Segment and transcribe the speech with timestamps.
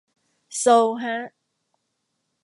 [0.57, 1.17] โซลฮะ